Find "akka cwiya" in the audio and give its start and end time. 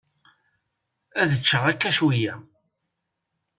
1.71-2.35